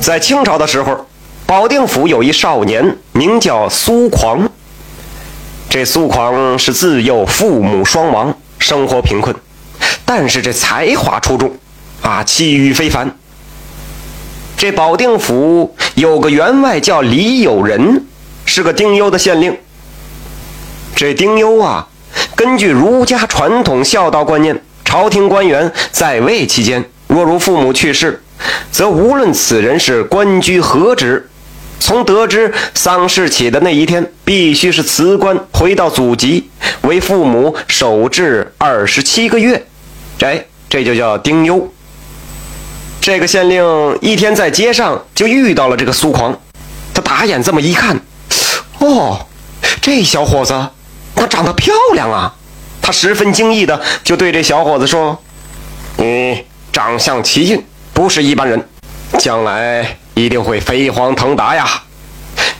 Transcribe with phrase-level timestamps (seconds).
[0.00, 1.06] 在清朝的时候，
[1.44, 4.50] 保定府有一少年名叫苏狂。
[5.68, 9.36] 这苏狂是自幼父母双亡，生活贫困，
[10.04, 11.52] 但是这才华出众，
[12.02, 13.14] 啊，气宇非凡。
[14.56, 18.06] 这保定府有个员外叫李友仁，
[18.44, 19.56] 是个丁忧的县令。
[20.96, 21.86] 这丁忧啊，
[22.34, 28.22] 根据儒家传统孝道观念，朝廷官员在位期间，若如父母去世，
[28.70, 31.28] 则无论此人是官居何职，
[31.80, 36.48] 从得知丧事起的那一天，必须是辞官回到祖籍，
[36.82, 39.66] 为父母守制二十七个月。
[40.20, 41.68] 哎，这就叫丁忧。
[43.00, 46.40] 这个县令一天在街上就遇到了这个苏狂，
[46.94, 47.98] 他打眼这么一看，
[48.78, 49.26] 哦，
[49.82, 50.54] 这小伙子，
[51.16, 52.36] 他长得漂亮啊！
[52.80, 55.20] 他十分惊异的就对这小伙子说
[55.98, 58.68] ：“你长相奇俊，不是一般人，
[59.18, 61.66] 将来一定会飞黄腾达呀！”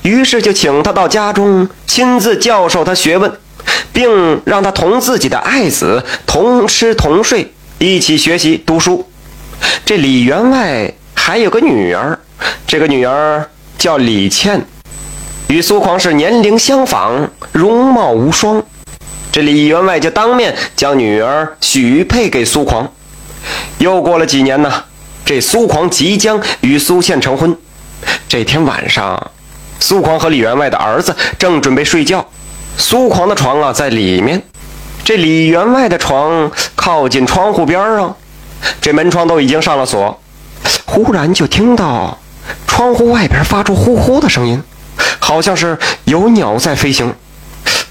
[0.03, 3.31] 于是就请他到家中亲自教授他学问，
[3.93, 9.07] 并让他同自己的爱子同吃同睡，一起学习读书。
[9.85, 12.19] 这李员外还有个女儿，
[12.67, 14.65] 这个女儿叫李倩，
[15.49, 18.63] 与苏狂是年龄相仿，容貌无双。
[19.31, 22.91] 这李员外就当面将女儿许配给苏狂。
[23.79, 24.85] 又过了几年呢，
[25.25, 27.57] 这苏狂即将与苏倩成婚。
[28.29, 29.31] 这天晚上，
[29.79, 32.27] 苏狂和李员外的儿子正准备睡觉，
[32.77, 34.43] 苏狂的床啊在里面，
[35.05, 38.17] 这李员外的床靠近窗户边上。
[38.81, 40.21] 这门窗都已经上了锁，
[40.85, 42.19] 忽然就听到
[42.67, 44.63] 窗户外边发出呼呼的声音，
[45.19, 47.15] 好像是有鸟在飞行。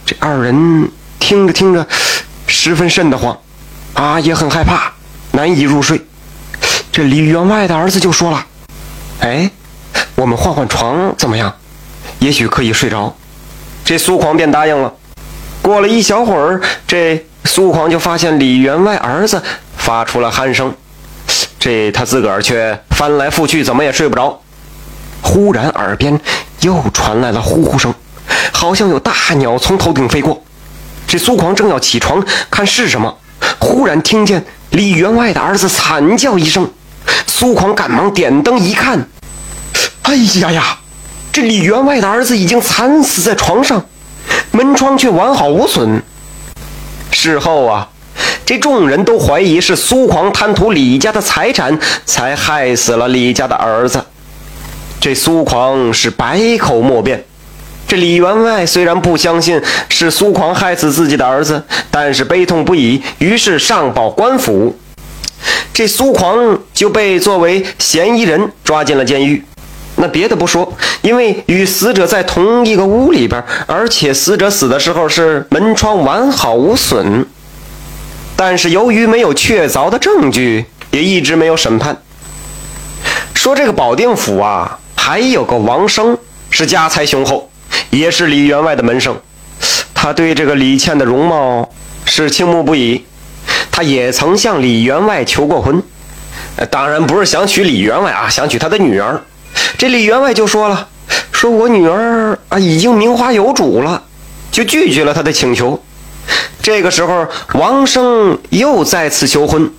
[0.06, 1.88] 这二人听着听着，
[2.46, 3.36] 十分瘆得慌，
[3.94, 4.94] 啊，也很害怕，
[5.40, 6.06] 难以入睡。
[6.92, 8.46] 这李员外的儿子就说了
[9.22, 9.50] ：“哎，
[10.16, 11.56] 我们换换床怎么样？
[12.20, 13.16] 也许可以睡着。”
[13.86, 14.94] 这苏狂便答应了。
[15.62, 19.42] 过了一小会儿，这苏狂就发现李员外儿子。
[19.78, 20.76] 发出了鼾声，
[21.58, 24.42] 这他自个儿却翻来覆去，怎么也睡不着。
[25.22, 26.20] 忽然耳边
[26.60, 27.92] 又传来了呼呼声，
[28.52, 30.44] 好像有大鸟从头顶飞过。
[31.08, 33.18] 这苏狂正要起床看是什么，
[33.60, 36.70] 忽然听见李员外的儿子惨叫一声。
[37.28, 39.08] 苏狂赶忙点灯一看，
[40.04, 40.80] 哎呀呀，
[41.32, 43.86] 这李员外的儿子已经惨死在床上，
[44.52, 46.02] 门窗却完好无损。
[47.12, 47.90] 事后啊。
[48.46, 54.04] 这众人都怀疑是苏狂贪图李家的财产，才害死了李家的儿子。
[55.00, 57.24] 这苏狂是百口莫辩。
[57.90, 64.78] 这李员外虽然不相信是苏狂害死自己的儿子，但是悲痛不已，于是上报官府。
[65.74, 69.44] 这苏狂就被作为嫌疑人抓进了监狱。
[69.96, 77.26] 那别的不说，因为与死者在同一个屋里边，而且死者死的时候是门窗完好无损。
[78.36, 81.98] 但是由于没有确凿的证据，也一直没有审判。
[83.34, 86.16] 说这个保定府啊，还有个王生，
[86.52, 87.49] 是家财雄厚，
[87.90, 89.20] 也是李员外的门生。
[89.94, 91.70] 他对这个李倩的容貌
[92.06, 93.04] 是倾慕不已，
[93.72, 95.84] 他也曾向李员外求过婚，
[96.70, 99.22] 当然不是想娶李员外啊，想娶他的女儿。
[99.78, 100.88] 这李员外就说了，
[101.32, 104.04] 说我女儿啊已经名花有主了，
[104.52, 105.84] 就拒绝了他的请求。
[106.62, 109.72] 这个时候，王生又再次求婚。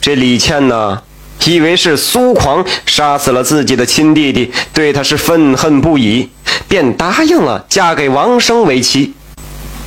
[0.00, 1.02] 这李倩呢，
[1.44, 6.28] 以为是苏狂杀死了自己的亲弟弟，对他是愤恨不已，
[6.68, 9.14] 便答应了嫁给王生为妻。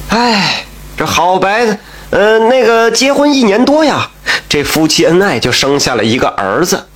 [0.09, 0.65] 哎，
[0.97, 4.09] 这好白，呃，那个结婚一年多呀，
[4.47, 6.87] 这夫妻恩爱就生下了一个儿子。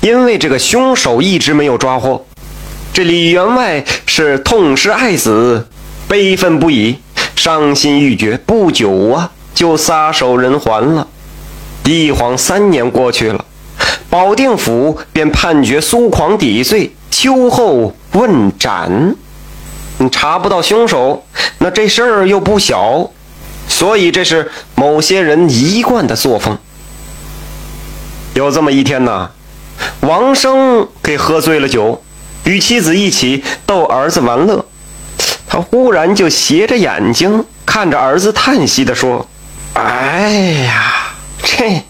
[0.00, 2.26] 因为这个凶手一直没有抓获，
[2.92, 5.68] 这李员外是痛失爱子，
[6.08, 6.98] 悲愤不已。
[7.34, 11.06] 伤心欲绝，不久啊，就撒手人寰了。
[11.84, 13.44] 一晃三年过去了，
[14.08, 19.14] 保定府便判决苏狂抵罪，秋后问斩。
[19.98, 21.24] 你查不到凶手，
[21.58, 23.10] 那这事儿又不小，
[23.68, 26.58] 所以这是某些人一贯的作风。
[28.34, 29.30] 有这么一天呢，
[30.00, 32.02] 王生给喝醉了酒，
[32.44, 34.66] 与妻子一起逗儿子玩乐。
[35.48, 39.26] 他忽然就斜着眼睛看着儿子，叹息地说
[39.72, 40.30] ：“哎
[40.66, 41.82] 呀，这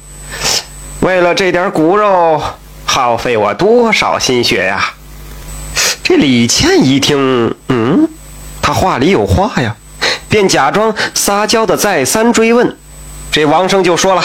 [1.01, 2.41] 为了这点骨肉，
[2.85, 4.93] 耗费我多少心血呀！”
[6.09, 8.09] 这李倩一听，嗯，
[8.63, 9.75] 他话里有话呀，
[10.29, 12.77] 便假装撒娇的再三追问。
[13.33, 14.23] 这王生就说了：“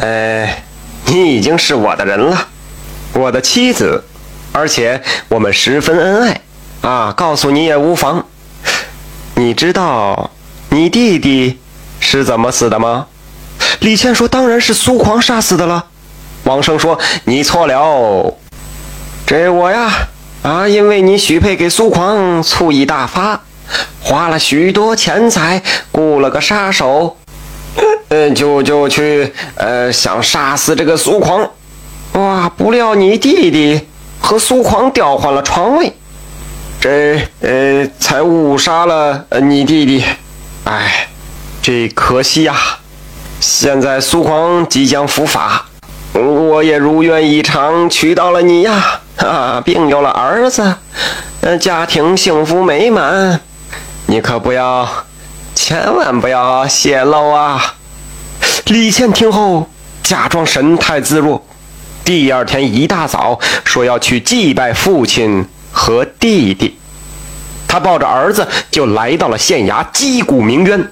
[0.00, 0.64] 哎，
[1.04, 2.48] 你已经是我的人了，
[3.12, 4.04] 我的妻子，
[4.52, 6.40] 而且我们十分恩爱。
[6.80, 8.26] 啊，告诉你也无妨。
[9.34, 10.30] 你知道
[10.70, 11.60] 你弟弟
[12.00, 13.06] 是怎么死的吗？
[13.80, 15.88] 李倩说：“当然是苏狂杀死的了。”
[16.44, 18.34] 王生说：“你错了，
[19.26, 20.08] 这我呀，
[20.42, 23.40] 啊，因为你许配给苏狂，醋意大发，
[24.02, 25.62] 花了许多钱财，
[25.92, 27.16] 雇了个杀手，
[28.08, 31.48] 嗯，就就去呃，想杀死这个苏狂。
[32.14, 33.86] 哇，不料你弟弟
[34.18, 35.92] 和苏狂调换了床位，
[36.80, 40.04] 这呃，才误杀了你弟弟。
[40.64, 41.06] 哎，
[41.62, 42.56] 这可惜呀。
[43.38, 45.66] 现在苏狂即将伏法。”
[46.14, 50.74] 我也如愿以偿娶到了你呀，啊，并有了儿子，
[51.60, 53.40] 家庭幸福美满，
[54.06, 54.88] 你可不要，
[55.54, 57.76] 千万不要泄露啊！
[58.66, 59.70] 李倩听后
[60.02, 61.44] 假装神态自若，
[62.04, 66.78] 第二天一大早说要去祭拜父亲和弟弟，
[67.68, 70.90] 他抱着儿子就来到了县衙击鼓鸣冤。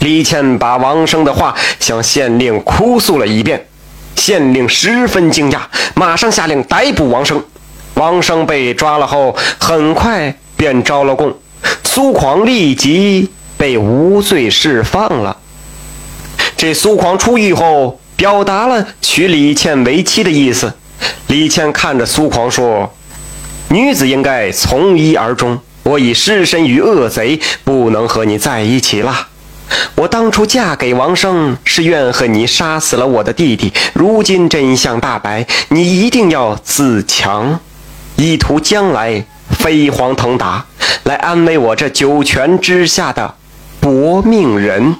[0.00, 3.66] 李倩把王生的话向县令哭诉了一遍。
[4.16, 5.58] 县令十分惊讶，
[5.94, 7.42] 马上下令逮捕王生。
[7.94, 11.34] 王生被抓了后，很快便招了供。
[11.84, 15.36] 苏狂立即被无罪释放了。
[16.56, 20.72] 这苏狂出狱后，表达了娶李倩为妻的意思。
[21.28, 22.92] 李倩看着苏狂说
[23.68, 29.28] ：“女子应该从一而终，我已失身于恶贼，不能和你在一起了。”
[29.96, 37.58] 我当初嫁给王生是怨恨你杀死了我的弟弟，如今真相大白，你一定要自强，
[38.16, 40.64] 意图将来飞黄腾达，
[41.04, 43.34] 来安慰我这九泉之下的
[43.80, 44.96] 薄命人。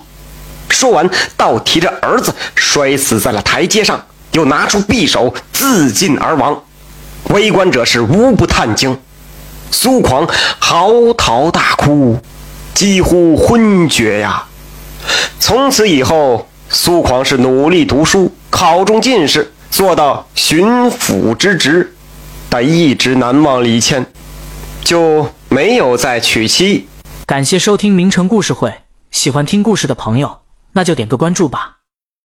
[0.69, 6.61] 说完，倒提着儿子摔死在了台阶上，又拿出匕首自尽而亡。
[7.31, 8.99] 围观者是无不叹惊，
[9.71, 10.29] 苏狂
[10.59, 12.19] 嚎啕大哭，
[12.75, 14.45] 几乎昏厥呀。
[15.39, 21.94] 从此以后，苏狂是努力读书，考中进士，做到巡抚之职，
[22.55, 24.07] 他一直难忘李谦，
[24.85, 26.87] 就没有再娶妻。
[27.27, 28.73] 感谢收听名城故事会，
[29.11, 31.74] 喜欢听故事的朋友，那就点个关注吧。